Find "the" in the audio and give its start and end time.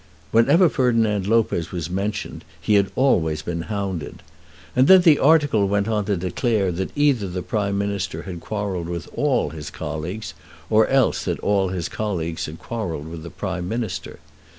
5.01-5.19, 7.27-7.43, 13.21-13.29